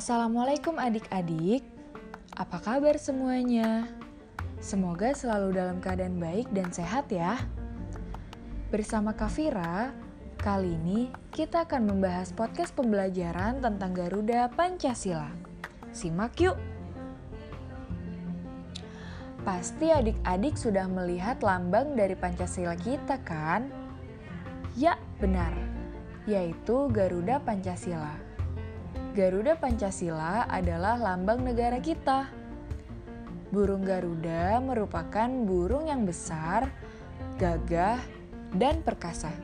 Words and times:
Assalamualaikum 0.00 0.80
adik-adik, 0.80 1.60
apa 2.32 2.56
kabar 2.64 2.96
semuanya? 2.96 3.84
Semoga 4.56 5.12
selalu 5.12 5.52
dalam 5.52 5.76
keadaan 5.76 6.16
baik 6.16 6.48
dan 6.56 6.72
sehat 6.72 7.12
ya. 7.12 7.36
Bersama 8.72 9.12
Kafira, 9.12 9.92
kali 10.40 10.72
ini 10.72 11.12
kita 11.36 11.68
akan 11.68 11.92
membahas 11.92 12.32
podcast 12.32 12.72
pembelajaran 12.72 13.60
tentang 13.60 13.92
Garuda 13.92 14.48
Pancasila. 14.48 15.28
Simak 15.92 16.32
yuk! 16.40 16.56
Pasti 19.44 19.92
adik-adik 19.92 20.56
sudah 20.56 20.88
melihat 20.88 21.44
lambang 21.44 21.92
dari 21.92 22.16
Pancasila 22.16 22.72
kita 22.72 23.20
kan? 23.20 23.68
Ya, 24.80 24.96
benar. 25.20 25.52
Yaitu 26.24 26.88
Garuda 26.88 27.36
Pancasila. 27.44 28.29
Garuda 29.10 29.58
Pancasila 29.58 30.46
adalah 30.46 30.94
lambang 30.94 31.42
negara 31.42 31.82
kita. 31.82 32.30
Burung 33.50 33.82
Garuda 33.82 34.62
merupakan 34.62 35.26
burung 35.26 35.90
yang 35.90 36.06
besar, 36.06 36.70
gagah, 37.34 37.98
dan 38.54 38.86
perkasa. 38.86 39.34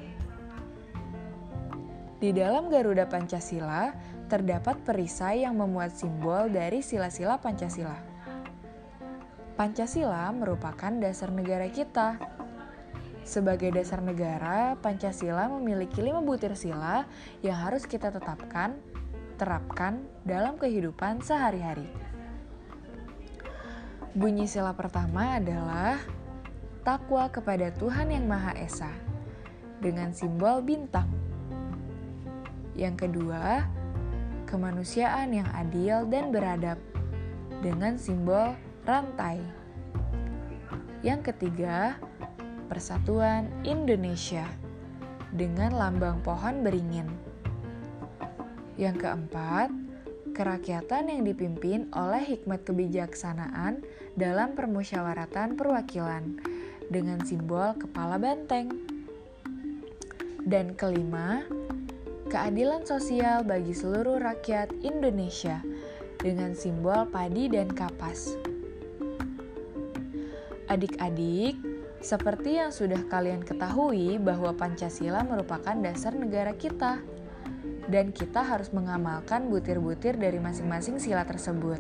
Di 2.23 2.31
dalam 2.31 2.71
Garuda 2.71 3.11
Pancasila 3.11 3.91
terdapat 4.31 4.79
perisai 4.87 5.43
yang 5.43 5.59
memuat 5.59 5.99
simbol 5.99 6.47
dari 6.47 6.79
sila-sila 6.79 7.35
Pancasila. 7.43 7.99
Pancasila 9.59 10.31
merupakan 10.31 10.95
dasar 10.95 11.35
negara 11.35 11.67
kita. 11.67 12.23
Sebagai 13.27 13.75
dasar 13.75 13.99
negara, 13.99 14.79
Pancasila 14.79 15.51
memiliki 15.51 15.99
lima 15.99 16.23
butir 16.23 16.55
sila 16.55 17.03
yang 17.43 17.59
harus 17.59 17.83
kita 17.83 18.15
tetapkan 18.15 18.79
terapkan 19.37 20.03
dalam 20.25 20.57
kehidupan 20.57 21.21
sehari-hari. 21.21 21.87
Bunyi 24.17 24.49
sila 24.49 24.73
pertama 24.73 25.37
adalah 25.37 26.01
takwa 26.81 27.29
kepada 27.29 27.69
Tuhan 27.77 28.09
Yang 28.09 28.27
Maha 28.27 28.53
Esa 28.57 28.93
dengan 29.85 30.17
simbol 30.17 30.65
bintang. 30.65 31.13
Yang 32.73 33.09
kedua, 33.09 33.69
kemanusiaan 34.49 35.37
yang 35.37 35.49
adil 35.53 36.09
dan 36.09 36.33
beradab 36.33 36.81
dengan 37.61 38.01
simbol 38.01 38.57
rantai. 38.89 39.41
Yang 41.05 41.33
ketiga, 41.33 42.01
persatuan 42.73 43.53
Indonesia 43.69 44.49
dengan 45.35 45.77
lambang 45.77 46.25
pohon 46.25 46.65
beringin. 46.65 47.07
Yang 48.77 49.09
keempat, 49.09 49.73
kerakyatan 50.37 51.09
yang 51.09 51.25
dipimpin 51.25 51.89
oleh 51.97 52.21
hikmat 52.21 52.61
kebijaksanaan 52.69 53.81
dalam 54.21 54.53
permusyawaratan 54.53 55.57
perwakilan 55.57 56.37
dengan 56.93 57.25
simbol 57.25 57.73
kepala 57.81 58.21
banteng. 58.21 58.69
Dan 60.45 60.77
kelima, 60.77 61.41
keadilan 62.29 62.85
sosial 62.85 63.49
bagi 63.49 63.73
seluruh 63.73 64.21
rakyat 64.21 64.71
Indonesia 64.85 65.65
dengan 66.21 66.53
simbol 66.53 67.09
padi 67.09 67.49
dan 67.49 67.73
kapas. 67.73 68.37
Adik-adik, 70.69 71.57
seperti 72.05 72.61
yang 72.61 72.71
sudah 72.77 73.01
kalian 73.09 73.41
ketahui 73.41 74.21
bahwa 74.21 74.53
Pancasila 74.53 75.25
merupakan 75.25 75.75
dasar 75.81 76.13
negara 76.13 76.53
kita 76.53 77.01
dan 77.87 78.11
kita 78.11 78.43
harus 78.43 78.75
mengamalkan 78.75 79.47
butir-butir 79.47 80.19
dari 80.19 80.43
masing-masing 80.43 80.99
sila 80.99 81.23
tersebut. 81.23 81.79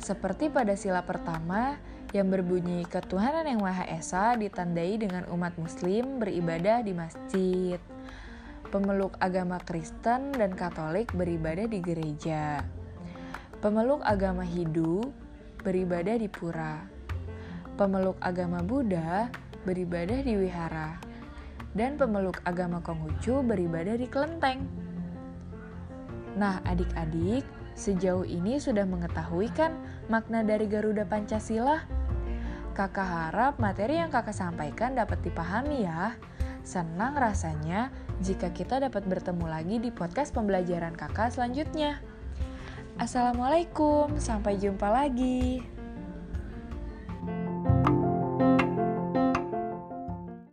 Seperti 0.00 0.48
pada 0.48 0.76
sila 0.76 1.04
pertama 1.04 1.76
yang 2.10 2.26
berbunyi 2.32 2.82
ketuhanan 2.88 3.46
yang 3.46 3.60
Maha 3.62 3.86
Esa 3.86 4.34
ditandai 4.34 4.98
dengan 4.98 5.28
umat 5.30 5.54
muslim 5.56 6.18
beribadah 6.18 6.82
di 6.82 6.92
masjid. 6.96 7.78
Pemeluk 8.70 9.18
agama 9.18 9.58
Kristen 9.62 10.30
dan 10.34 10.54
Katolik 10.54 11.10
beribadah 11.14 11.66
di 11.66 11.78
gereja. 11.82 12.62
Pemeluk 13.60 14.00
agama 14.02 14.46
Hindu 14.46 15.04
beribadah 15.60 16.16
di 16.16 16.28
pura. 16.30 16.80
Pemeluk 17.76 18.16
agama 18.22 18.62
Buddha 18.62 19.28
beribadah 19.68 20.22
di 20.22 20.34
wihara. 20.38 20.96
Dan 21.70 21.94
pemeluk 21.94 22.42
agama 22.42 22.82
Konghucu 22.82 23.46
beribadah 23.46 23.94
di 23.94 24.10
kelenteng. 24.10 24.89
Nah, 26.38 26.62
adik-adik, 26.62 27.42
sejauh 27.74 28.22
ini 28.22 28.62
sudah 28.62 28.86
mengetahui 28.86 29.50
kan 29.50 29.74
makna 30.06 30.46
dari 30.46 30.70
Garuda 30.70 31.02
Pancasila? 31.02 31.82
Kakak 32.70 33.08
harap 33.08 33.58
materi 33.58 33.98
yang 33.98 34.14
kakak 34.14 34.36
sampaikan 34.36 34.94
dapat 34.94 35.18
dipahami 35.26 35.84
ya. 35.88 36.14
Senang 36.62 37.18
rasanya 37.18 37.90
jika 38.22 38.52
kita 38.52 38.78
dapat 38.78 39.02
bertemu 39.08 39.46
lagi 39.48 39.76
di 39.82 39.90
podcast 39.90 40.30
pembelajaran 40.36 40.94
kakak 40.94 41.34
selanjutnya. 41.34 41.98
Assalamualaikum, 43.00 44.20
sampai 44.20 44.60
jumpa 44.60 44.86
lagi. 44.92 45.79